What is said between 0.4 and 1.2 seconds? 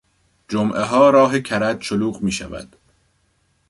جمعهها